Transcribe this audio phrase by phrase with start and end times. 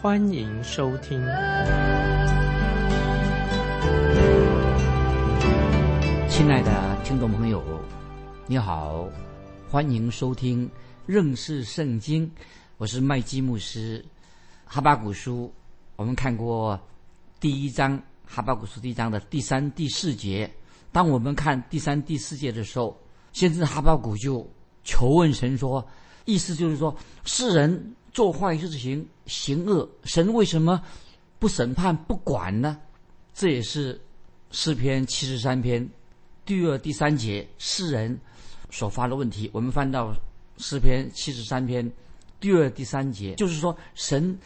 [0.00, 1.20] 欢迎收听。
[6.30, 7.60] 亲爱的听众朋友，
[8.46, 9.08] 你好，
[9.68, 10.70] 欢迎收听
[11.04, 12.30] 认识圣经，
[12.76, 14.04] 我是麦基牧师。
[14.64, 15.52] 哈巴古书，
[15.96, 16.78] 我们看过
[17.40, 20.48] 第一章，哈巴古书第一章的第三、第四节。
[20.92, 22.96] 当我们看第三、第四节的时候，
[23.32, 24.48] 先知哈巴古就
[24.84, 25.84] 求问神说
[26.24, 30.82] ：“意思就是说，世人做坏事情、行恶，神为什么
[31.38, 32.76] 不审判、不管呢？”
[33.32, 34.00] 这也是
[34.50, 35.88] 诗篇七十三篇
[36.44, 38.18] 第二、第三节世人
[38.70, 39.48] 所发的问题。
[39.52, 40.12] 我们翻到
[40.56, 41.88] 诗篇七十三篇
[42.40, 44.36] 第二、第三节，就是说，神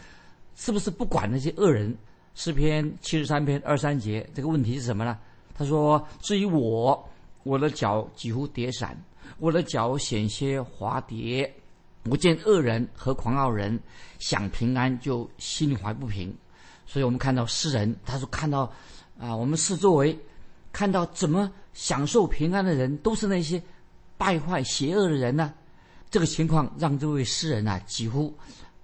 [0.55, 1.97] 是不是不管那些恶人？
[2.34, 5.19] 诗篇七十三篇二三节这个问题是什么呢？
[5.55, 7.09] 他说：“至于我，
[7.42, 8.95] 我的脚几乎跌散，
[9.39, 11.51] 我的脚险些滑跌。
[12.05, 13.78] 我见恶人和狂傲人
[14.19, 16.34] 想平安，就心怀不平。
[16.86, 18.70] 所以我们看到诗人，他说看到
[19.19, 20.19] 啊，我们视作为
[20.73, 23.62] 看到怎么享受平安的人，都是那些
[24.19, 25.55] 败坏邪恶的人呢？
[26.11, 28.36] 这个情况让这位诗人啊，几乎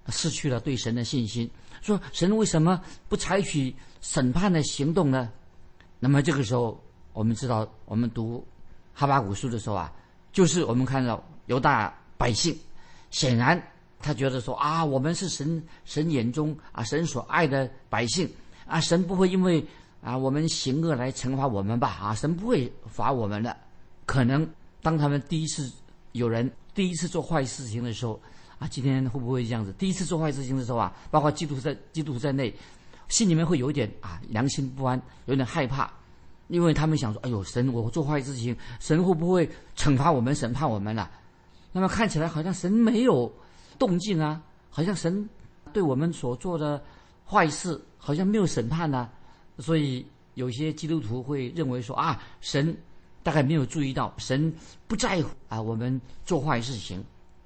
[0.07, 1.49] 失去了对神的信心。
[1.81, 5.31] 说神为什么不采取审判的行动呢？”
[5.99, 6.81] 那么这个时候，
[7.13, 8.45] 我们知道，我们读
[8.93, 9.93] 哈巴古书的时候啊，
[10.31, 12.57] 就是我们看到犹大百姓，
[13.11, 13.61] 显然
[13.99, 18.29] 他觉得说啊，我们是神神眼中啊神所爱的百姓
[18.65, 19.65] 啊，神不会因为
[20.01, 23.55] 啊我们行恶来惩罚我们吧啊，神不会罚我们的。
[24.05, 24.47] 可能
[24.81, 25.71] 当他们第一次
[26.13, 28.19] 有人第一次做坏事情的时候
[28.57, 29.73] 啊，今天会不会这样子？
[29.73, 32.53] 第一次做坏事情的时候啊，包括基督在基督在内。
[33.09, 35.91] 心里面会有一点啊良心不安，有点害怕，
[36.47, 41.09] 因为他们想说：“哎呦，神，我做坏事情，神会不会惩罚我们、审判我们了？”
[41.71, 43.31] 那么看起来好像神没有
[43.77, 45.27] 动静啊，好像神
[45.71, 46.81] 对我们所做的
[47.25, 49.09] 坏事好像没有审判呢。
[49.57, 52.75] 所以有些基督徒会认为说：“啊，神
[53.23, 54.53] 大概没有注意到，神
[54.87, 57.03] 不在乎啊我们做坏事情。”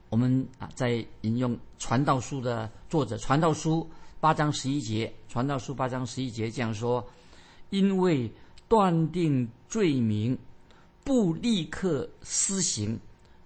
[0.09, 3.88] 我们啊在引用《传道书》的作者，《传道书》。
[4.19, 7.05] 八章十一节，传道书八章十一节这样说：
[7.72, 8.31] 因为
[8.69, 10.38] 断定罪名，
[11.03, 12.97] 不立刻施行，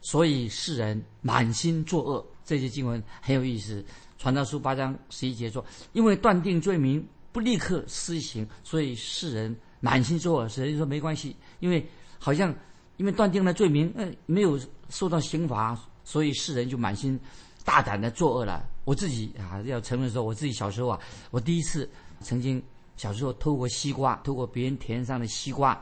[0.08, 2.26] 所以世人满心作恶。
[2.46, 3.84] 这些经文很有意思。
[4.18, 10.48] 传道书八章十一节说：因为断定罪名，不立刻施行，所以世人满心作恶。
[10.48, 11.86] 神就说没关系，因为
[12.18, 12.56] 好像
[12.96, 14.58] 因为断定了罪名，嗯，没有
[14.88, 17.20] 受到刑罚，所以世人就满心。
[17.66, 18.66] 大胆的作恶了。
[18.86, 20.98] 我自己啊，要承认说，我自己小时候啊，
[21.32, 21.90] 我第一次
[22.22, 22.64] 曾经
[22.96, 25.78] 小时候偷过西瓜，偷过别人田上的西瓜。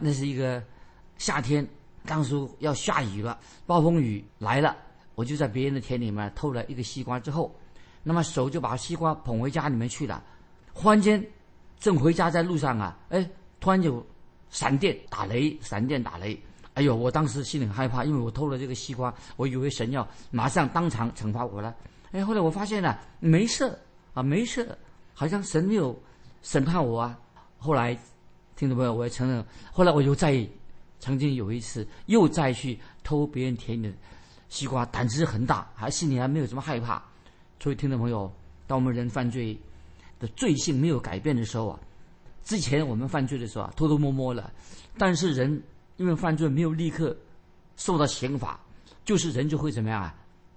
[0.00, 0.64] 那是一个
[1.18, 1.68] 夏天，
[2.06, 4.74] 当时要下雨了，暴风雨来了，
[5.14, 7.54] 我就在别人的田里面偷了一个西瓜之后，
[8.02, 10.22] 那么手就把西瓜捧回家里面去了。
[10.72, 11.22] 忽然间，
[11.78, 13.28] 正回家在路上啊，哎，
[13.60, 14.06] 突然就
[14.48, 16.40] 闪电打雷，闪电打雷。
[16.74, 16.94] 哎呦！
[16.94, 21.74] 我当时心里很害怕，因为我偷了这个西瓜，我以为神要马上当场惩罚我了。
[22.12, 23.74] 哎，后来我发现了，没事
[24.12, 24.76] 啊，没事，
[25.14, 25.98] 好像神没有
[26.42, 27.18] 审判我啊。
[27.56, 27.98] 后来，
[28.56, 30.46] 听众朋友，我也承认，后来我又在
[30.98, 33.94] 曾经有一次又再去偷别人田里的
[34.48, 37.02] 西瓜，胆子很大，还心里还没有什么害怕。
[37.60, 38.32] 所以，听众朋友，
[38.66, 39.58] 当我们人犯罪
[40.18, 41.80] 的罪性没有改变的时候啊，
[42.44, 44.52] 之前我们犯罪的时候啊，偷偷摸摸了，
[44.98, 45.62] 但是人。
[45.98, 47.16] 因为犯罪没有立刻
[47.78, 48.60] 受到刑罚，
[49.02, 50.14] 就是人就会怎么样啊？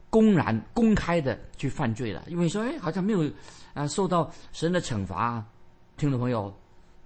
[0.09, 2.21] 公然、公开的去犯罪了。
[2.27, 3.31] 因为说，哎，好像没有
[3.74, 5.41] 啊受到神的惩罚。
[5.95, 6.53] 听众朋友，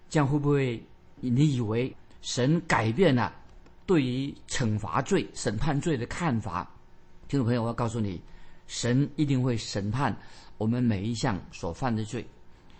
[0.09, 0.83] 这样会不会
[1.19, 3.31] 你以为神改变了
[3.85, 6.67] 对于惩罚罪、审判罪的看法？
[7.27, 8.19] 听众朋友，我要告诉你，
[8.65, 10.17] 神一定会审判
[10.57, 12.25] 我们每一项所犯的罪，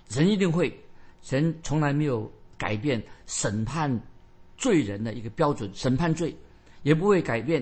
[0.10, 0.76] 人一定会，
[1.22, 4.02] 神从来没有改变审判。
[4.56, 6.34] 罪人的一个标准，审判罪
[6.84, 7.62] 也不会改变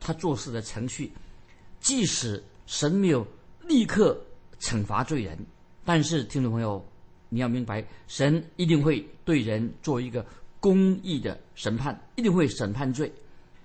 [0.00, 1.12] 他做事的程序。
[1.78, 3.24] 即使神没有
[3.68, 4.20] 立刻
[4.58, 5.38] 惩罚罪人，
[5.84, 6.84] 但是听众朋友，
[7.28, 10.26] 你要明白，神一定会对人做一个
[10.60, 13.12] 公义的审判，一定会审判罪。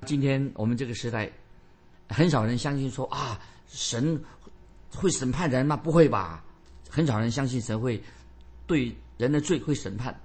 [0.06, 1.30] 今天我们这个时代，
[2.10, 4.20] 很少人相信说啊，神
[4.90, 5.76] 会审判人吗？
[5.76, 6.44] 不会吧？
[6.90, 8.02] 很少人相信神会
[8.66, 10.18] 对人的罪会审判，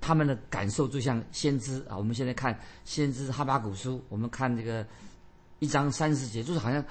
[0.00, 1.96] 他们的感受就像先知啊。
[1.96, 4.86] 我们现在看先知哈巴谷书，我们看这个
[5.58, 6.82] 一章三十节，就是好像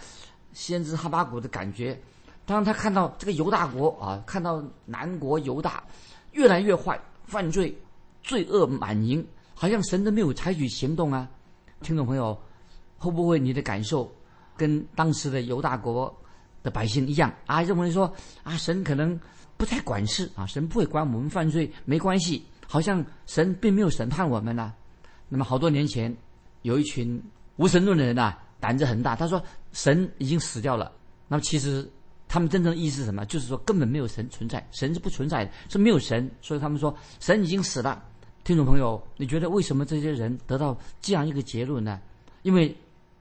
[0.53, 1.99] 先知哈巴谷的感觉。
[2.45, 5.83] 当他看到这个犹大国啊，看到南国犹大
[6.33, 7.75] 越来越坏，犯罪、
[8.25, 9.23] 罪恶满盈，
[9.53, 11.29] 好像神都没有采取行动啊。
[11.81, 12.35] 听众朋友，
[12.97, 14.11] 会不会你的感受
[14.57, 16.11] 跟当时的犹大国
[16.63, 17.61] 的百姓一样啊？
[17.61, 18.11] 认为说
[18.41, 19.17] 啊，神可能
[19.57, 24.73] 不太管事啊，神不会管我们犯罪，没关系，好像神并没有审判我们呢。
[25.29, 26.15] 那么好多年前，
[26.63, 27.21] 有一群
[27.57, 29.39] 无神论的人呐，胆子很大，他说
[29.71, 30.91] 神已经死掉了。
[31.27, 31.87] 那么其实。
[32.27, 33.23] 他们真正的意思是什么？
[33.27, 36.29] 就是说根本没有神存在，神是不存在的，是没有神。
[36.41, 38.03] 所以他们说神已经死了。
[38.45, 41.99] 听众朋友，你觉得为什么这些人得到这样一个结论呢？
[42.43, 42.73] 因为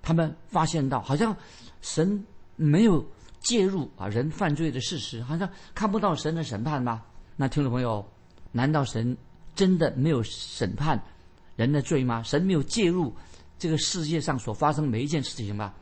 [0.02, 1.34] 他们发现到好像
[1.80, 2.22] 神
[2.56, 3.02] 没有
[3.40, 7.02] 介入啊人犯罪的事实，好像看不到神的审判吗？
[7.36, 8.06] 那听众朋友，
[8.52, 9.16] 难道神
[9.54, 11.02] 真的没有审判
[11.56, 12.22] 人的罪吗？
[12.22, 13.10] 神没有介入
[13.58, 15.72] 这个世界上所发生每一件事情吗？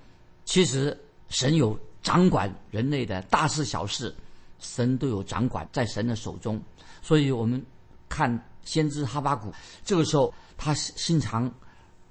[0.45, 0.97] 其实
[1.29, 1.79] 神有。
[2.03, 4.13] 掌管人类的大事小事，
[4.59, 6.61] 神都有掌管在神的手中。
[7.01, 7.65] 所以我们
[8.09, 9.53] 看先知哈巴谷，
[9.85, 11.53] 这个时候他心肠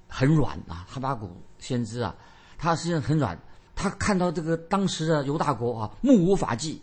[0.08, 0.86] 很软啊。
[0.88, 2.14] 哈巴谷先知啊，
[2.58, 3.38] 他实际上很软。
[3.74, 6.80] 他看到这个当时的犹大国啊，目无法纪，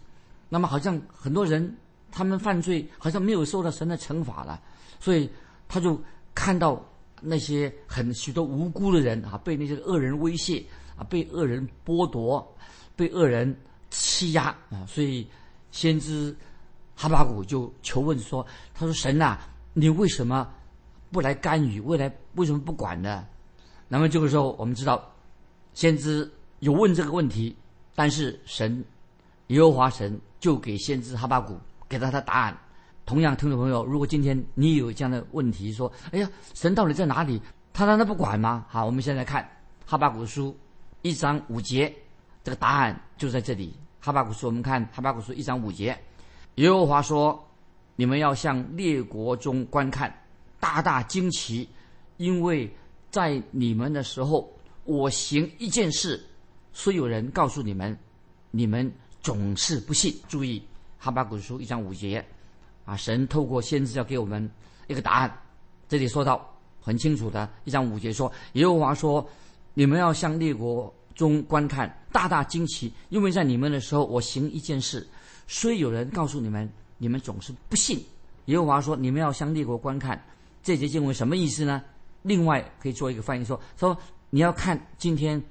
[0.50, 1.78] 那么好像很多人
[2.12, 4.62] 他们犯罪，好像没有受到神的惩罚了。
[5.00, 5.30] 所以
[5.68, 6.02] 他就
[6.34, 6.84] 看到
[7.22, 10.66] 那些很许多无辜的人啊，被那些恶人威胁
[10.98, 12.56] 啊，被恶人剥夺。
[12.96, 13.58] 被恶人
[13.90, 15.26] 欺压啊，所以
[15.72, 16.36] 先知
[16.98, 18.46] 哈巴谷就求问说
[18.76, 19.40] ：“他说神呐，
[19.74, 20.48] 你为什么
[21.12, 21.80] 不来干预？
[21.82, 23.26] 未来为什么不管呢？”
[23.88, 25.04] 那么这个时候，我们知道
[25.74, 27.56] 先知有问这个问题，
[27.96, 28.84] 但是神
[29.48, 31.58] 耶和华神就给先知哈巴谷
[31.88, 32.58] 给了他答案。
[33.06, 37.42] 同样，听众朋友，如果今天你有这样的问题，说：“哎呀，神到底在哪里？
[37.74, 39.50] 他难道不管吗？”好，我们现在看
[39.86, 40.56] 哈巴谷书
[41.02, 41.92] 一章五节。
[42.44, 43.76] 这个答案就在这里。
[44.00, 45.98] 哈巴古书，我们看哈巴古书一章五节，
[46.56, 47.44] 耶和华说
[48.00, 50.10] ：“你们要向列国中观看，
[50.58, 51.68] 大大惊奇，
[52.16, 52.74] 因为
[53.12, 54.50] 在你们的时候，
[54.86, 56.18] 我行一件事，
[56.72, 58.00] 虽有人告诉你们，
[58.52, 58.90] 你们
[59.22, 60.64] 总是不信。”注意，
[60.98, 62.26] 哈巴古书一章五节，
[62.86, 64.50] 啊，神透过先知要给我们
[64.88, 65.38] 一个答案。
[65.90, 69.30] 这里说到很清楚的一章五节说，耶和华说
[69.76, 75.06] ：“你们要向列国。”中观看，大大惊奇，因为在你们的时候，我行一件事，
[75.50, 78.00] 虽有人告诉你们，你们总是不信。
[78.46, 80.24] 耶和华说：“你们要向列国观看。”
[80.62, 81.82] 这节经文什么意思呢？
[82.22, 83.98] 另外可以做一个翻译，说说
[84.30, 85.42] 你要看今天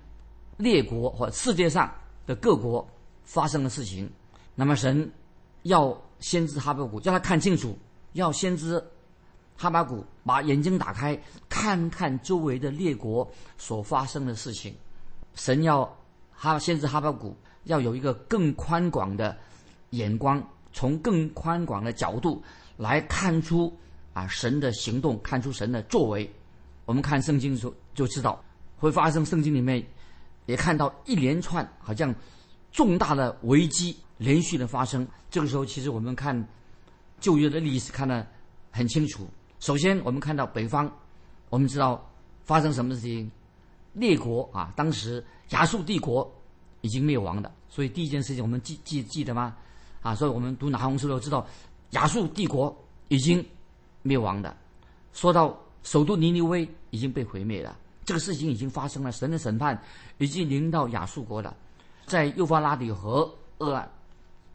[0.59, 1.93] 列国或世界上
[2.27, 2.87] 的各国
[3.25, 4.09] 发生的事情。
[4.55, 5.11] 那么神
[5.63, 7.77] 要先知哈巴谷叫他看清楚，
[8.13, 8.85] 要先知
[9.57, 11.19] 哈巴谷把眼睛打开，
[11.49, 14.75] 看看周围的列国所发生的事情。
[15.35, 15.91] 神要
[16.31, 17.35] 哈先知哈巴谷
[17.65, 19.37] 要有一个更宽广的
[19.91, 20.43] 眼光，
[20.73, 22.43] 从更宽广的角度
[22.77, 23.77] 来看出
[24.13, 26.31] 啊神的行动，看出神的作为。
[26.85, 28.43] 我们看圣经的时候就知道
[28.79, 29.85] 会发生，圣经里面
[30.47, 32.15] 也看到一连串好像
[32.73, 35.07] 重大的危机连续的发生。
[35.31, 36.49] 这个时候，其实我们看
[37.21, 38.27] 旧约的历史看得
[38.71, 39.29] 很清楚。
[39.61, 40.91] 首先，我们看到北方，
[41.51, 42.11] 我们知道
[42.45, 43.31] 发生什么事情。
[43.95, 46.31] 列国啊，当时亚述帝国
[46.83, 49.57] 已经灭亡了，所以第一件事情我们记记记得吗？
[50.09, 51.47] 啊，所以我们读拿红书都知道
[51.91, 52.75] 亚述帝国
[53.09, 53.45] 已经
[54.03, 54.57] 灭亡的。
[55.13, 59.81] 说到首都尼尼微已经被毁灭了，这个事情已经发生了，神的审判
[60.19, 61.55] 已经临到亚述国了，
[62.07, 63.91] 在幼发拉底河鄂岸。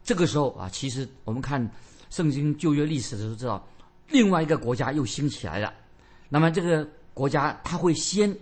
[0.02, 1.70] 这个时候啊，其实我们看
[2.10, 3.64] 圣经旧约历史的时候知道，
[4.08, 5.72] 另外一个国家又兴起来了。
[6.28, 8.36] 那么这个国家他会先。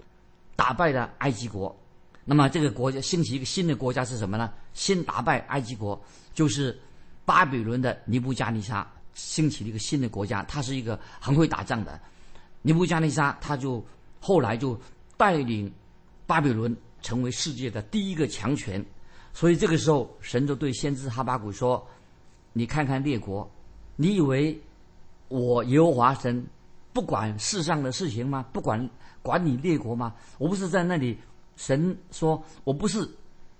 [0.54, 1.74] 打败了埃及国，
[2.26, 4.52] 那么这个国家兴起一个新的国家是什么呢？
[4.74, 6.00] 先打败埃及国，
[6.34, 6.78] 就是
[7.24, 12.00] 巴比伦的尼布加尼撒兴起了一个新的国家，他是一个很会打仗的。
[12.62, 13.84] 尼布加尼撒他就
[14.20, 14.78] 后来就
[15.16, 15.72] 带领
[16.26, 18.84] 巴比伦成为世界的第一个强权，
[19.32, 21.86] 所以这个时候神就对先知哈巴谷说
[22.52, 23.50] ：“你看看列国，
[23.96, 24.60] 你以为
[25.28, 26.46] 我耶和华神
[26.92, 28.44] 不管世上的事情吗？
[28.52, 28.88] 不管？”
[29.22, 30.12] 管你列国吗？
[30.36, 31.16] 我不是在那里。
[31.54, 33.08] 神说：“我不是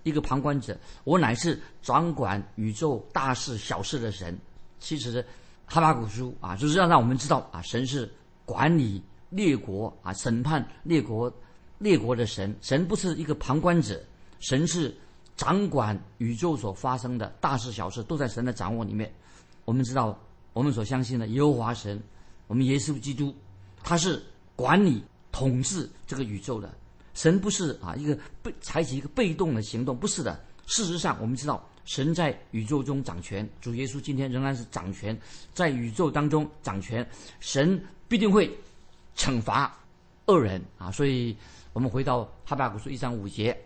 [0.03, 4.39] 一个旁观者，我乃是掌管宇宙大事小事的神。”
[4.81, 5.25] 其实，
[5.65, 8.13] 哈巴古书啊，就是要让我们知道啊，神是
[8.45, 11.33] 管理列国啊，审判列国
[11.79, 12.55] 列国的神。
[12.61, 14.03] 神不是一个旁观者，
[14.41, 14.93] 神是
[15.37, 19.13] 掌管宇宙所发生的大事小事都在神的掌握里面。
[19.65, 20.19] 我们知道，
[20.53, 22.03] 我们所相信的耶和华神，
[22.49, 23.33] 我们耶稣基督，
[23.85, 24.21] 他是
[24.57, 26.69] 管理统治这个宇宙的
[27.15, 30.39] 神，不是啊一个被采取一个被动的行动，不是的。
[30.67, 35.19] 事实上，我们知道神在宇宙中掌权，主耶稣今天仍然是掌权，
[35.53, 37.07] 在宇宙当中掌权，
[37.41, 38.51] 神必定会
[39.17, 39.77] 惩罚
[40.27, 40.91] 恶人啊！
[40.91, 41.37] 所以，
[41.73, 43.57] 我们回到哈巴谷书一章五节，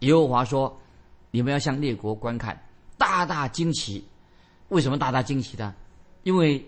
[0.00, 0.80] 耶和华说
[1.30, 2.58] ：“你们要向列国观看，
[2.96, 4.04] 大大惊奇。
[4.70, 5.74] 为什么大大惊奇呢？
[6.22, 6.64] 因为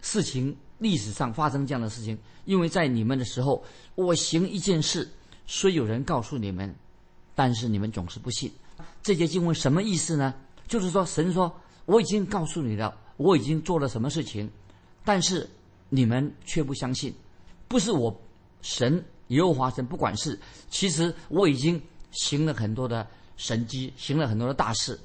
[0.00, 3.62] 事情历史上发生这样的事情，因为在你们的时候，
[3.96, 5.10] 我行一件事，
[5.48, 6.72] 虽有人告诉你们，
[7.34, 8.52] 但是你们总是不信。”
[9.02, 10.34] 这节经文什么意思呢？
[10.68, 11.52] 就是说，神说
[11.86, 14.48] 我已经告诉你了，我已经做了什么事情，
[15.04, 15.48] 但是
[15.88, 17.12] 你们却不相信。
[17.66, 18.14] 不是我
[18.60, 20.38] 神耶和华神不管事，
[20.68, 21.80] 其实我已经
[22.12, 23.06] 行了很多的
[23.38, 24.98] 神迹，行了很多的大事。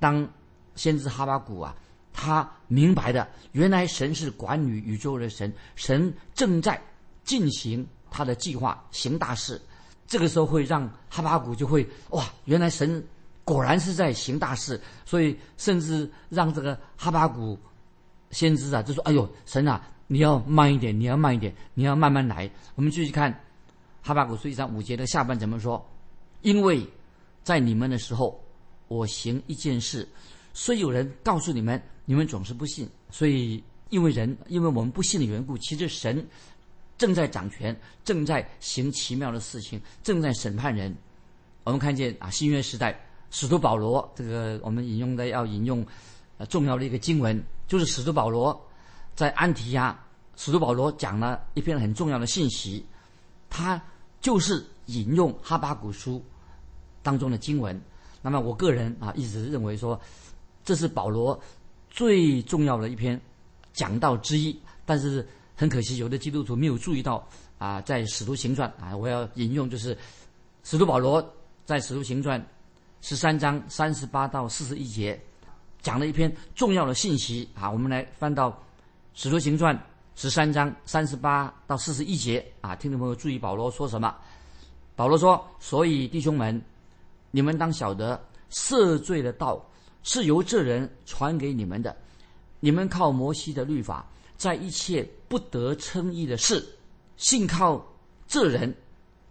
[0.00, 0.28] 当
[0.74, 1.74] 先知哈巴谷啊，
[2.12, 6.82] 他明白的，原来神是管理宇宙的神，神正在
[7.22, 9.60] 进行他的计划，行大事。
[10.06, 13.04] 这个时候会让哈巴谷就会哇，原来神。
[13.46, 17.58] 果然是在行大事，所以甚至让这个哈巴谷
[18.30, 23.38] 先知啊，就说：“哎呦，神啊，你要慢一点，你要慢一点，你要慢慢来。”我们继续看
[24.00, 25.86] 哈巴谷书一章五节的下半怎么说？
[26.40, 26.88] 因为
[27.42, 28.42] 在你们的时候，
[28.88, 30.08] 我行一件事，
[30.54, 32.88] 虽有人告诉你们，你们总是不信。
[33.10, 36.26] 所以因为人，因为我们不信的缘故，其实神
[37.04, 40.96] 正在掌权，正在行奇妙的事情，正在审判人。
[41.62, 42.98] 我们看见啊，新约时代。
[43.30, 45.86] 使徒保罗，这个我们引用的要引用，
[46.38, 48.58] 呃，重要的一个经文，就是使徒保罗
[49.14, 50.02] 在安提亚，
[50.34, 52.86] 使徒保罗讲了一篇很重要的信息，
[53.50, 53.78] 他
[54.22, 56.24] 就是引用哈巴古书
[57.02, 57.78] 当中的经文。
[58.22, 60.00] 那么我个人啊，一直认为说，
[60.64, 61.38] 这是保罗
[61.90, 63.20] 最重要的一篇
[63.74, 64.58] 讲道之一。
[64.86, 67.26] 但是很可惜，有的基督徒没有注意到
[67.58, 69.96] 啊，在使徒行传啊，我要引用就是
[70.62, 71.24] 使徒保罗
[71.64, 72.44] 在使徒行传。
[73.06, 75.20] 十三章三十八到四十一节，
[75.82, 77.70] 讲了一篇重要的信息啊。
[77.70, 78.50] 我们来翻到
[79.12, 79.76] 《使徒行传》
[80.16, 82.74] 十三章三十八到四十一节啊。
[82.74, 84.16] 听众朋友注意，保罗说什么？
[84.96, 86.58] 保罗说：“所以弟兄们，
[87.30, 88.18] 你们当晓得，
[88.50, 89.62] 赦罪的道
[90.02, 91.94] 是由这人传给你们的。
[92.60, 96.64] 你们靠摩西的律法，在一切不得称义的事，
[97.16, 97.84] 信靠
[98.26, 98.74] 这人，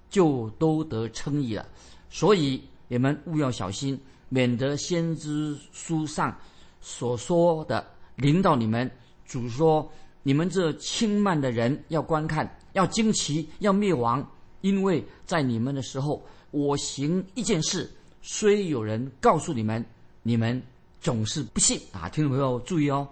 [0.09, 1.67] 就都得称义了。
[2.09, 6.37] 所以。”你们务要小心，免得先知书上
[6.79, 7.83] 所说的
[8.17, 8.91] 领导你们。
[9.25, 9.89] 主说
[10.21, 14.23] ：“你们这轻慢的人要观看，要惊奇，要灭亡，
[14.61, 17.89] 因为在你们的时候，我行一件事，
[18.21, 19.83] 虽有人告诉你们，
[20.21, 20.61] 你们
[21.01, 23.07] 总是不信啊！”听众朋友注意哦，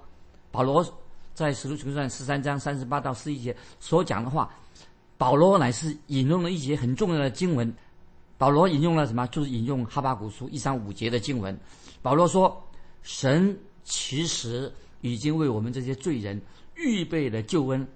[0.51, 0.86] 保罗
[1.34, 4.50] 在使徒行传十三章三十八到四一节所讲的话，
[5.18, 7.74] 保罗乃是引用了一节很重要的经文。
[8.38, 9.28] 保罗引用了什么？
[9.28, 11.56] 就是引用哈巴古书一章五节的经文。
[12.02, 12.60] 保罗说
[13.04, 14.72] ：“神其实
[15.02, 16.42] 已经为我们这些罪人
[16.76, 17.88] 预备了救恩。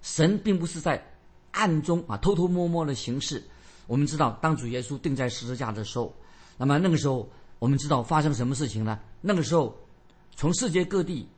[0.00, 1.04] 神并不是在
[1.50, 3.42] 暗中啊偷偷摸摸的行事。
[3.88, 6.14] 我们知道，当主耶稣钉在十字架的时候，
[6.56, 7.28] 那么那个时候
[7.58, 9.00] 我们知道发生什么事情呢？
[9.20, 9.76] 那个时候，
[10.36, 11.28] 从世界各地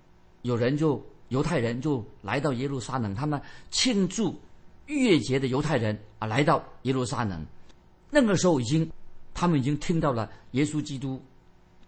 [0.42, 4.38] 有人就犹太人就来到耶路撒冷，他们庆祝
[4.86, 7.44] 逾越节的犹太人啊来到耶路撒冷。”
[8.10, 8.90] 那个时候已经，
[9.32, 11.20] 他们已经听到了耶稣基督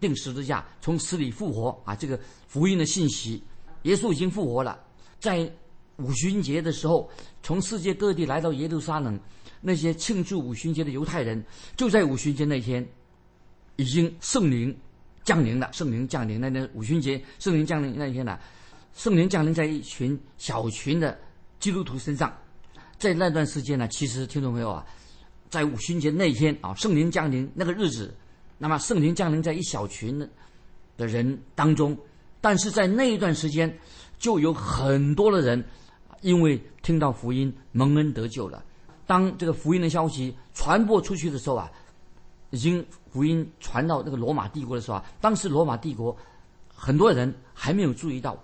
[0.00, 3.42] 定十字架、从死里复活啊，这个福音的信息。
[3.82, 4.78] 耶稣已经复活了，
[5.18, 5.50] 在
[5.96, 7.10] 五旬节的时候，
[7.42, 9.18] 从世界各地来到耶路撒冷，
[9.60, 11.44] 那些庆祝五旬节的犹太人，
[11.76, 12.88] 就在五旬节那天，
[13.74, 14.72] 已经圣灵
[15.24, 15.68] 降临了。
[15.72, 18.38] 圣灵降临那天，五旬节圣灵降临那天呢，
[18.94, 21.18] 圣灵降临在一群小群的
[21.58, 22.32] 基督徒身上。
[22.98, 24.86] 在那段时间呢，其实听众朋友啊。
[25.50, 28.16] 在五旬节那一天啊，圣灵降临那个日子，
[28.56, 30.26] 那么圣灵降临在一小群的
[30.96, 31.94] 的人当中，
[32.40, 33.70] 但是在那一段时间，
[34.18, 35.62] 就有很多的人
[36.22, 38.64] 因为听到福音蒙恩得救了。
[39.06, 41.70] 当这个福音的消息传播出去的时候啊，
[42.48, 46.16] 已经福音传到那个罗马帝国的时候啊，当时罗马帝国
[46.74, 48.42] 很多人还没有注意到，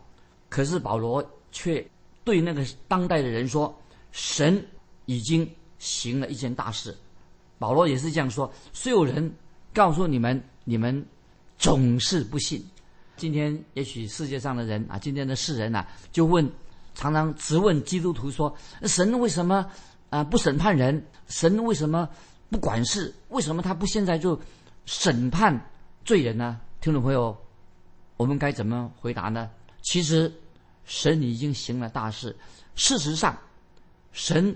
[0.49, 1.87] 可是保罗却
[2.25, 3.77] 对那个当代的人说
[4.13, 4.65] ：“神
[5.07, 5.49] 已经。”
[5.81, 6.93] 行了一件大事，
[7.57, 8.53] 保罗也是这样说。
[8.73, 9.33] 虽有人
[9.73, 11.07] 告诉你们，你们
[11.57, 12.61] 总是不信。
[13.17, 16.51] 今天也许世界上的人啊，今天的世人呐，就问，
[16.97, 18.53] 常常直问基督徒说：
[18.83, 19.71] 神为什么
[20.11, 21.01] 啊不审判人？
[21.29, 22.09] 神为什么
[22.51, 23.15] 不管事？
[23.29, 24.37] 为什么他不现在就
[24.85, 25.71] 审判
[26.05, 26.61] 罪人呢？
[26.81, 27.41] 听众朋友，
[28.17, 29.49] 我们该怎么回答呢？
[29.91, 30.31] 其实，
[30.85, 32.37] 神已经行了大事。
[32.75, 33.35] 事实上，
[34.13, 34.55] 神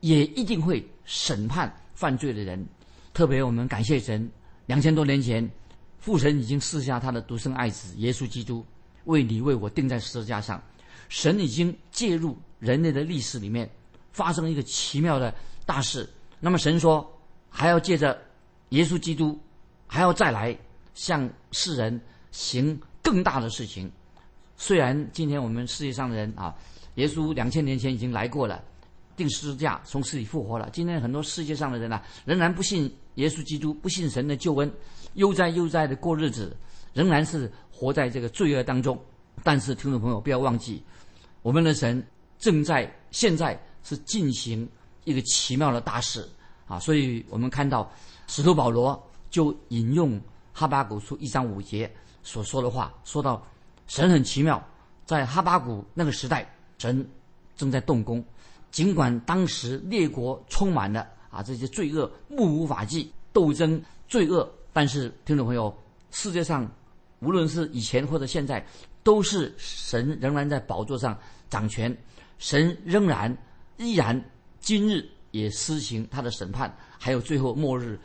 [0.00, 2.66] 也一定会审判犯罪的人。
[3.14, 4.28] 特别我们感谢神，
[4.66, 5.48] 两千多年前，
[6.00, 8.66] 父神已经赐下他的独生爱子耶稣基督，
[9.04, 10.60] 为你为我钉在十字架上。
[11.08, 13.70] 神已经介入人类的历史里面，
[14.10, 15.32] 发生一个奇妙的
[15.64, 16.12] 大事。
[16.40, 17.08] 那么神说，
[17.48, 18.20] 还要借着
[18.70, 19.40] 耶稣基督，
[19.86, 20.58] 还要再来
[20.92, 22.00] 向世人
[22.32, 23.88] 行更大的事情。
[24.56, 26.54] 虽然今天我们世界上的人啊，
[26.94, 28.62] 耶稣两千年前已经来过了，
[29.16, 30.70] 定十字架从死里复活了。
[30.72, 34.72] 今天很多世界上的人啊，仍然不信耶稣基督，不信神的救恩，
[35.14, 36.56] 悠哉悠哉的过日子，
[36.92, 38.98] 仍然是活在这个罪恶当中。
[39.42, 40.82] 但是听众朋友不要忘记，
[41.42, 42.04] 我们的神
[42.38, 44.68] 正在现在是进行
[45.04, 46.28] 一个奇妙的大事
[46.68, 46.78] 啊！
[46.78, 47.90] 所以我们看到
[48.28, 50.20] 使徒保罗就引用
[50.52, 51.90] 哈巴谷书一章五节
[52.22, 53.44] 所说的话，说到。
[53.92, 54.66] 神很奇妙，
[55.04, 57.06] 在哈巴谷那个时代，神
[57.54, 58.24] 正在动工。
[58.70, 65.76] 尽管当时列国充满了啊这些罪恶，目无法纪，斗争罪恶，但是听众朋友，
[66.10, 66.66] 世界上
[67.20, 68.66] 无论是以前或者现在，
[69.02, 71.14] 都是神仍然在宝座上
[71.50, 71.94] 掌权，
[72.38, 73.36] 神仍然
[73.76, 74.18] 依然
[74.58, 78.00] 今日也施行他的审判，还有最后末日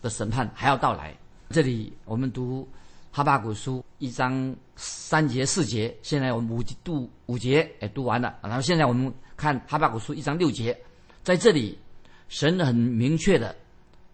[0.00, 1.14] 的审判还要到来。
[1.50, 2.66] 这里我们读。
[3.10, 8.38] 哈巴古书一章三节四节，现在我们五读五节也读完了。
[8.42, 10.78] 然后现在我们看哈巴古书一章六节，
[11.24, 11.76] 在这里
[12.28, 13.56] 神很明确的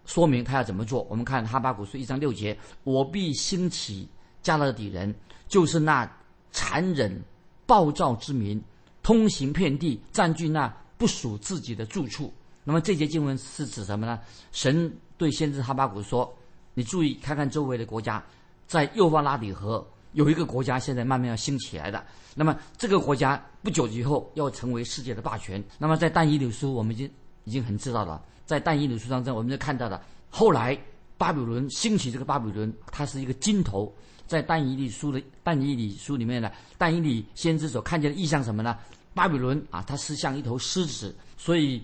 [0.06, 1.06] 说明他要怎么做。
[1.10, 4.08] 我们看哈巴古书一章六节：“我必兴起
[4.42, 5.14] 加勒底人，
[5.48, 6.10] 就是那
[6.50, 7.20] 残忍
[7.66, 8.62] 暴躁之民，
[9.02, 12.32] 通行遍地，占据那不属自己的住处。”
[12.64, 14.18] 那么这节经文是指什么呢？
[14.52, 16.34] 神对先知哈巴古说
[16.72, 18.24] ：“你注意看看周围的国家。”
[18.66, 22.04] 在幼发拉底河有一个国家，现在慢慢要兴起来的。
[22.34, 25.62] 那么这个国家不久以后要成为世界的霸权。
[25.78, 27.10] 那么在但以理书，我们已经
[27.44, 28.20] 已经很知道了。
[28.46, 30.76] 在但以理书当中，我们就看到了后来
[31.16, 33.92] 巴比伦兴起，这个巴比伦它是一个金头。
[34.26, 38.78] 在但以理书的但以理书里面呢，但以理先知所看见的意象什么呢？
[39.14, 41.82] 巴比伦啊，它是像一头狮子，所以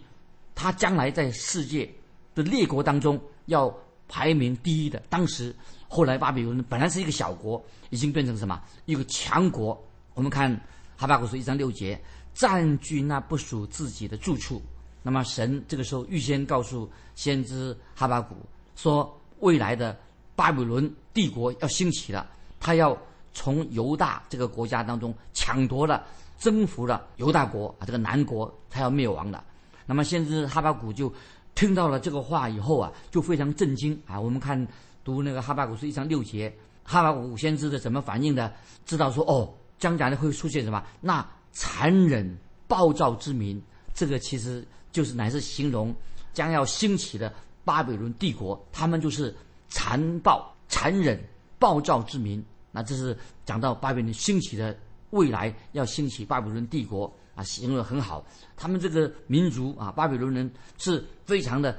[0.55, 1.88] 它将来在世界
[2.35, 3.73] 的列国当中要
[4.09, 5.03] 排名第一的。
[5.09, 5.55] 当时。
[5.92, 9.76] 后来巴比伦本来是一个小国，已经变成什么一个强国？
[10.14, 10.48] 我们看
[10.96, 12.00] 哈巴古书一章六节，
[12.33, 14.62] 占据那不属自己的住处。
[15.03, 18.37] 那么神这个时候预先告诉先知哈巴古
[18.76, 19.98] 说，未来的
[20.37, 22.24] 巴比伦帝国要兴起了，
[22.61, 22.96] 他要
[23.35, 26.07] 从犹大这个国家当中抢夺了、
[26.38, 29.42] 征服了犹大国啊，这个南国他要灭亡了。
[29.87, 31.12] 那么先知哈巴古就
[31.57, 34.20] 听到了这个话以后啊，就非常震惊啊。
[34.20, 34.64] 我们看。
[35.05, 38.53] 读那个哈巴古书一章六节，哈巴古先知的怎么反应的？
[38.85, 40.83] 知道说哦，将来会出现什么？
[41.01, 42.37] 那残忍
[42.69, 43.61] 暴躁之民，
[43.95, 45.95] 这个其实就是乃是形容
[46.33, 47.33] 将要兴起的
[47.65, 49.35] 巴比伦帝国，他们就是
[49.69, 51.19] 残暴、残忍、
[51.59, 52.45] 暴躁之民。
[52.71, 54.77] 那这是讲到巴比伦兴起的
[55.11, 58.25] 未来要兴起巴比伦帝国啊，形容的很好。
[58.57, 61.77] 他们这个民族啊，巴比伦人是非常的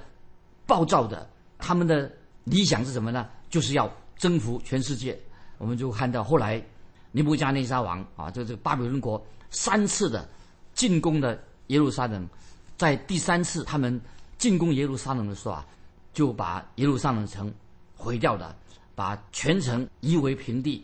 [0.66, 1.30] 暴躁的，
[1.60, 2.12] 他们的。
[2.44, 3.28] 理想是什么呢？
[3.50, 5.18] 就是要征服全世界。
[5.58, 6.64] 我们就看到后来，
[7.12, 10.28] 尼布加内沙王啊，就这个巴比伦国三次的
[10.74, 12.28] 进攻的耶路撒冷，
[12.78, 14.02] 在第三次他们
[14.40, 15.66] 进攻耶路撒冷的时候啊，
[16.14, 17.54] 就把耶路撒冷城
[17.96, 18.56] 毁掉的，
[18.96, 20.84] 把全城夷为平地。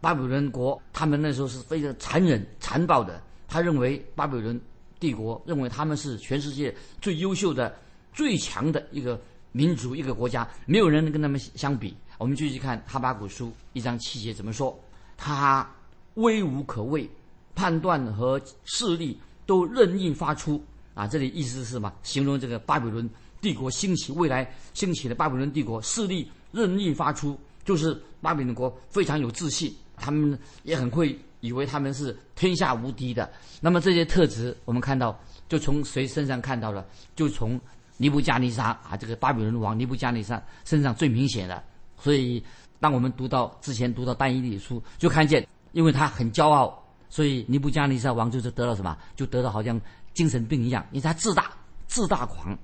[0.00, 4.60] 巴比伦国他们那时候是非常残忍残暴的，他认为巴比伦
[4.98, 7.72] 帝国认为他们是全世界最优秀的、
[8.12, 9.20] 最强的一个。
[9.56, 11.96] 民族一个国家，没有人能跟他们相比。
[12.18, 14.78] 我们继续看哈巴古书一章七节怎么说？
[15.16, 15.66] 他
[16.14, 17.08] 威无可畏，
[17.54, 21.06] 判断和势力都任意发出啊！
[21.08, 21.90] 这里意思是什么？
[22.02, 23.08] 形容这个巴比伦
[23.40, 33.32] 帝国兴起，未来兴起的巴比伦帝国势力任意发出，就是巴比伦国非常有自信，他们也很会以为他们是天下无敌的。
[33.62, 36.86] 那么这些特质，我们看到就从谁身上看到了？
[37.14, 37.58] 就从。
[37.96, 41.62] 尼布加尼撒啊，这个巴比伦王尼布加尼撒身上最明显的，
[41.98, 42.42] 所以
[42.78, 49.80] 当我们读到之前读到但以理书，就看见，因为他很骄傲，所以尼布加尼撒王就是得了什么，就得了好像
[50.12, 51.50] 精神病一样，因为他自大
[51.86, 52.56] 自大狂。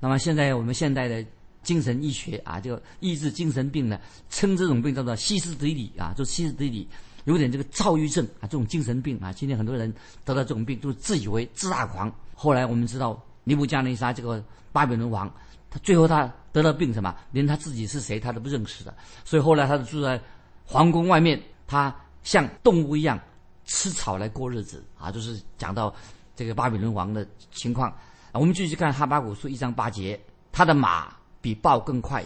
[0.00, 1.24] 那么现在我们现代的
[1.62, 6.88] 精神医学啊，就医治精神病呢，称这种病叫做西斯底里啊，就西斯底里
[7.24, 12.12] 有点这个躁郁症啊，这种精神病啊，今天很多人得了这种病就自以为自大狂。
[12.34, 14.42] 后来我们知道尼布加尼撒这个。
[14.74, 15.30] 巴比伦王，
[15.68, 20.18] 他最后他得了病，什么连他自己是谁他都不认识的，所以后来他就住在
[20.64, 23.20] 皇宫外面，他像动物一样
[23.66, 25.94] 吃草来过日子啊，就是讲到
[26.34, 27.94] 这个巴比伦王的情况。
[28.32, 30.18] 我们继续看哈巴古书一章八节，
[30.50, 32.24] 他的马比豹更快，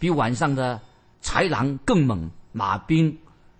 [0.00, 0.80] 比晚上的
[1.22, 3.16] 豺狼更猛，马兵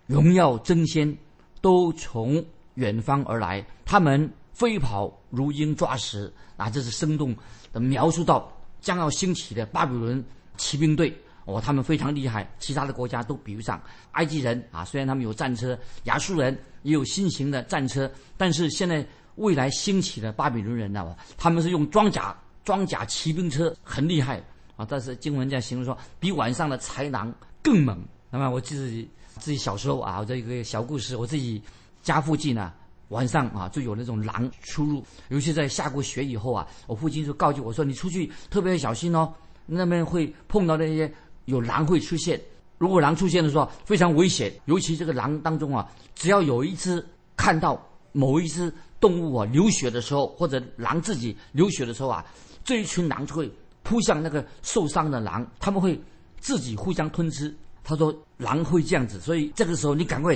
[0.07, 1.17] 荣耀争先，
[1.61, 7.35] 都从远方而来，他们飞跑如鹰抓食啊，这是生动
[7.71, 10.23] 的描述到将要兴起的巴比伦
[10.57, 11.15] 骑兵队。
[11.43, 13.79] 哦，他们非常厉害，其他的国家都比不上。
[14.13, 24.41] 埃及人啊，虽然他们有战车，亚述人也有新型的战车，但是现在未来兴起的巴比伦人呢，他们是用装甲装甲骑兵车，很厉害
[24.75, 24.87] 啊。
[24.89, 28.03] 但是经文这样形容说，比晚上的豺狼更猛。
[28.31, 31.61] 那么我自己自己小时候啊，这一个小故事，我自己
[32.01, 32.73] 家附近呢，
[33.09, 39.33] 晚上啊就有那种狼出入，尤其在下过雪以后啊，我父亲就告诫我说，你出去特别小心哦，
[39.65, 41.11] 那边会碰到那些。
[41.45, 42.41] 有狼会出现，
[42.79, 47.05] 如果狼出现的时候非常危险，尤其这个狼当中啊，只要有一只
[47.37, 47.79] 看到
[48.13, 52.25] 某一只动物啊流血的时候，或者狼自己流血的时候啊，
[52.63, 53.47] 这一群狼就会
[53.83, 56.01] 扑向那个受伤的狼，他们会
[56.39, 57.55] 自己互相吞吃。
[57.83, 60.35] 他说狼会这样子，所以这个时候你赶快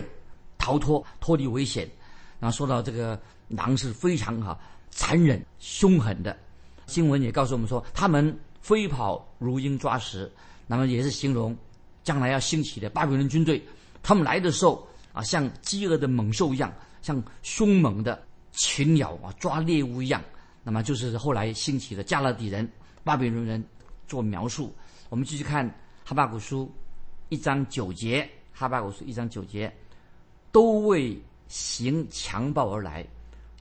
[0.59, 1.89] 逃脱，脱离危险。
[2.39, 4.57] 然后说到这个狼是非常哈
[4.89, 6.35] 残忍凶狠的，
[6.87, 10.31] 新闻也告诉我们说，他们飞跑如鹰抓食。
[10.65, 11.55] 那么也是形容
[12.03, 13.59] 将来要兴起的巴比伦军队，
[14.03, 16.71] 他们来的时候啊，像饥饿的猛兽一样，
[17.01, 20.23] 像凶猛的群鸟啊抓猎物一样。
[20.63, 22.71] 那么就是后来兴起的加勒底人、
[23.03, 23.63] 巴比伦人
[24.07, 24.73] 做描述。
[25.09, 25.67] 我们继续看
[26.05, 26.71] 哈巴古书
[27.29, 29.73] 一章九节，哈巴古书一章九节，
[30.51, 31.19] 都为
[31.49, 33.05] 行强暴而来，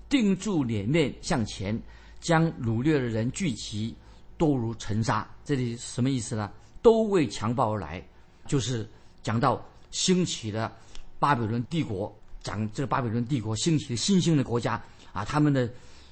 [0.09, 1.77] 定住脸面向前，
[2.21, 3.93] 将掳掠的人聚集，
[4.37, 5.29] 多如尘沙。
[5.45, 6.49] 这里什么意思呢？
[6.81, 8.01] 都为强暴而来，
[8.47, 8.89] 就是
[9.23, 10.71] 讲到兴起的
[11.19, 14.81] 巴比伦帝国，讲这个巴比伦帝国兴起的新兴的国家
[15.13, 15.69] 啊，他们的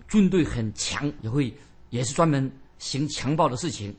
[0.08, 1.54] 军队很强，也会
[1.90, 3.94] 也是专门行强暴的事情，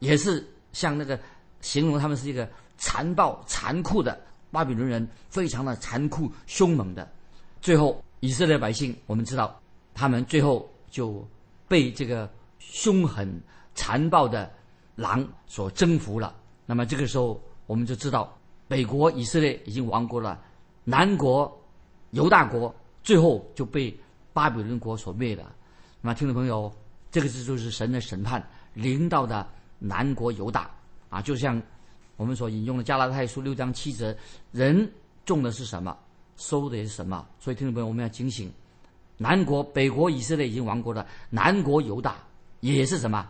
[0.00, 1.18] 也是像那个
[1.60, 7.10] 形容他们是一个残暴残酷的巴比伦人，非常的残酷凶猛的。
[7.60, 9.60] 最后以色列百姓，我们知道
[9.94, 11.26] 他们最后就
[11.68, 13.40] 被这个凶狠
[13.74, 14.50] 残暴的。
[14.96, 16.34] 狼所征服了，
[16.66, 18.36] 那么这个时候我们就知道，
[18.68, 20.38] 北国以色列已经亡国了，
[20.84, 21.50] 南国
[22.10, 23.98] 犹大国最后就被
[24.34, 25.56] 巴比伦国所灭了。
[26.02, 26.70] 那么听众朋友，
[27.10, 30.70] 这个字就是神的审判临到的南国犹大
[31.08, 31.62] 啊，就像
[32.16, 34.14] 我们所引用的加拉太书六章七节，
[34.52, 34.86] 人
[35.24, 35.96] 种的是什么，
[36.40, 37.24] 收的也是什么。
[37.38, 38.50] 所以听众朋友，我们要警醒，
[39.18, 42.16] 南国北国以色列已经亡国了，南国犹大
[42.60, 43.28] 也是什么，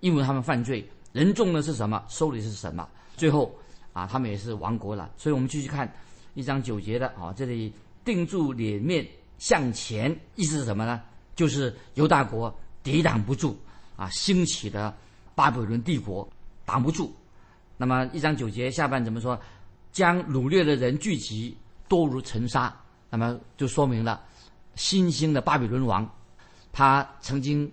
[0.00, 0.84] 因为他们犯罪。
[1.12, 2.88] 人种的是什么，收的是什么。
[3.16, 3.54] 最后，
[3.92, 5.10] 啊，他们也是亡国了。
[5.16, 5.90] 所以我们继续看
[6.34, 7.72] 一章九节的啊，这里
[8.04, 9.06] 定住脸面
[9.38, 11.02] 向前，意思是什么呢？
[11.34, 13.56] 就是犹大国抵挡不住
[13.96, 14.94] 啊，兴起的
[15.34, 16.26] 巴比伦帝国
[16.64, 17.14] 挡不住。
[17.76, 19.38] 那么一章九节下半怎么说？
[19.92, 21.56] 将掳掠的人聚集
[21.88, 22.74] 多如尘沙。
[23.10, 24.20] 那么就说明了
[24.74, 26.08] 新兴的巴比伦王，
[26.72, 27.70] 他曾经。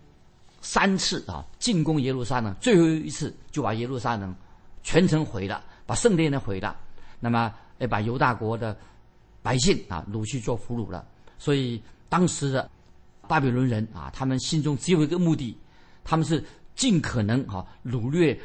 [0.65, 4.33] 三次啊进攻耶路撒冷，最后一次就把耶路撒冷
[4.81, 6.73] 全城毁了，把圣殿呢毁了，
[7.19, 8.73] 那么也把犹大国的
[9.41, 11.05] 百姓啊掳去做俘虏了。
[11.37, 12.71] 所以当时的
[13.27, 15.53] 巴比伦人啊，他们心中只有一个目的，
[16.01, 16.41] 他们是
[16.75, 18.39] 尽可能啊掳掠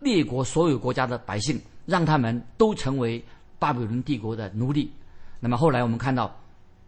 [0.00, 3.24] 列国所有国家的百姓，让他们都成为
[3.60, 4.90] 巴比伦帝国的奴隶。
[5.42, 6.34] 那么后来我们看到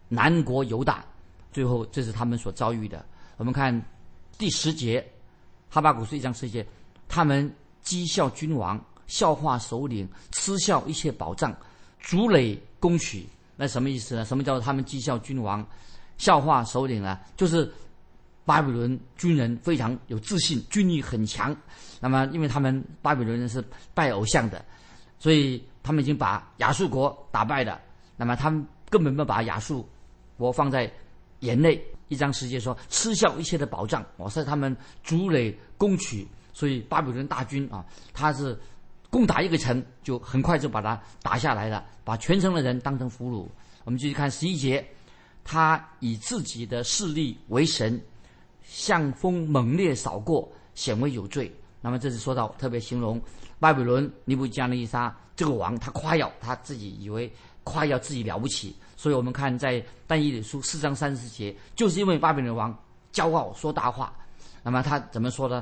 [0.07, 1.03] 南国犹大，
[1.51, 3.05] 最后这是他们所遭遇的。
[3.35, 3.79] 我们看。
[4.37, 5.01] 第十节，
[5.69, 6.67] 哈巴古是一章十节，
[7.07, 7.49] 他们
[7.85, 11.55] 讥笑君王，笑话首领，嗤笑一切宝藏，
[12.01, 13.25] 逐垒攻取。
[13.55, 14.25] 那什么意思呢？
[14.25, 15.65] 什么叫做他们讥笑君王，
[16.17, 17.17] 笑话首领呢？
[17.37, 17.71] 就是
[18.43, 21.55] 巴比伦军人非常有自信，军力很强。
[22.01, 23.63] 那么，因为他们巴比伦人是
[23.93, 24.65] 拜偶像的，
[25.17, 27.79] 所以他们已经把亚述国打败了。
[28.17, 29.87] 那么，他们根本没有把亚述
[30.37, 30.91] 国放在
[31.39, 31.83] 眼内。
[32.07, 38.55] 一张世界说吃笑一切的宝藏，我是他们筑垒攻取，所以巴比伦大军啊，他是
[39.09, 43.47] 攻打一个城，就很快就把它打下来了，把全城的人当成俘虏。
[43.85, 44.87] 我们继续看十一节，
[45.43, 47.99] 他以自己的势力为神，
[48.61, 51.51] 向风猛烈扫过，显为有罪。
[51.81, 53.19] 那么这是说到特别形容
[53.59, 57.33] 巴比伦尼布加利沙这个王，他夸耀他自己以为
[57.65, 58.73] 夸耀自己了不起。
[58.95, 62.73] 所以我们看在但以理书四章三十节，就是因为巴比伦王
[63.11, 64.15] 骄傲说大话，
[64.63, 65.61] 那么他怎么说呢？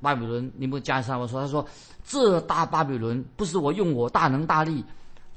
[0.00, 1.66] 巴比伦尼布加沙我说，他说
[2.04, 4.84] 这大巴比伦不是我用我大能大力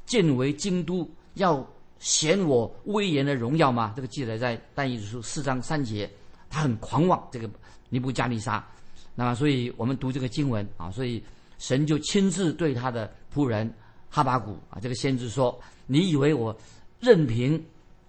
[0.05, 1.65] 建为京都，要
[1.99, 3.93] 显我威严的荣耀吗？
[3.95, 6.11] 这个记载在但以理书四章三节，
[6.49, 7.49] 他很狂妄，这个
[7.87, 8.61] 尼布加利沙。
[9.15, 11.23] 那么，所以我们读这个经文啊，所以
[11.57, 13.71] 神就亲自对他的仆人
[14.09, 15.57] 哈巴谷啊，这个先知说
[15.91, 16.55] ：“你以为我
[16.99, 17.61] 任凭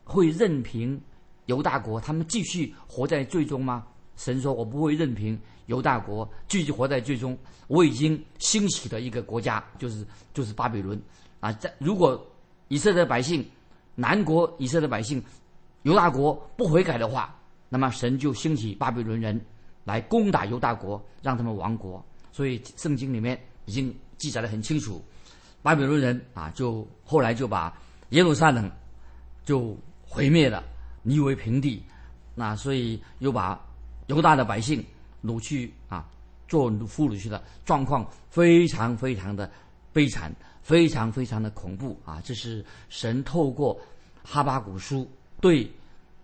[0.04, 1.00] 会任凭
[1.46, 7.36] 犹大国他们继续活在最终吗？”神说：“我不会任凭犹大国继续活在最终，
[7.68, 11.00] 我已经兴起的一个国家，就是就是巴比伦
[11.40, 11.50] 啊。
[11.54, 12.22] 在如果
[12.68, 13.44] 以色列百姓。”
[13.96, 15.22] 南国以色列百姓，
[15.82, 17.36] 犹大国不悔改的话，
[17.68, 19.38] 那么神就兴起巴比伦人
[19.84, 22.02] 来攻打犹大国，让他们亡国。
[22.32, 25.04] 所以圣经里面已经记载的很清楚，
[25.62, 27.76] 巴比伦人啊，就后来就把
[28.10, 28.70] 耶路撒冷
[29.44, 30.62] 就毁灭了，
[31.04, 31.82] 夷为平地。
[32.34, 33.60] 那所以又把
[34.06, 34.84] 犹大的百姓
[35.24, 36.08] 掳去啊，
[36.48, 39.50] 做俘虏去的状况非常非常的
[39.92, 40.34] 悲惨。
[40.62, 42.20] 非常非常的恐怖啊！
[42.22, 43.80] 这是神透过
[44.22, 45.68] 哈巴古书对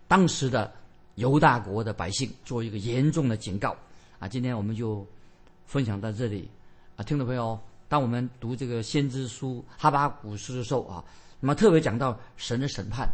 [0.07, 0.71] 当时的
[1.15, 3.75] 犹大国的百姓做一个严重的警告
[4.19, 4.27] 啊！
[4.27, 5.05] 今天我们就
[5.65, 6.49] 分享到这里
[6.95, 11.03] 啊，听众朋友，当我们读这个先知书哈巴古书的时候啊，
[11.39, 13.07] 那么特别讲到神的审判，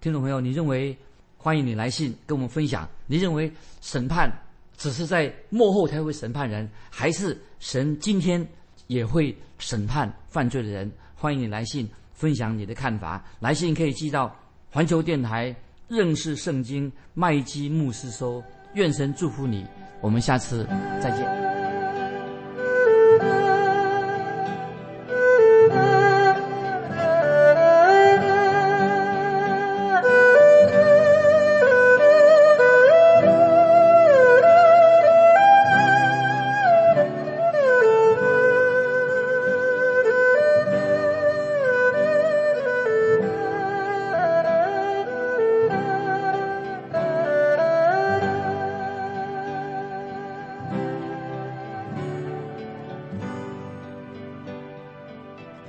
[0.00, 0.96] 听众朋友，你认为
[1.36, 4.30] 欢迎你来信跟我们分享，你认为审判
[4.76, 8.46] 只是在幕后才会审判人，还是神今天？
[8.86, 10.90] 也会审判犯罪的人。
[11.14, 13.22] 欢迎你来信分享你的看法。
[13.38, 14.34] 来信可以寄到
[14.70, 15.54] 环球电台
[15.88, 18.42] 认识圣经麦基牧师收。
[18.72, 19.66] 愿神祝福你。
[20.00, 20.64] 我们下次
[21.02, 21.67] 再见。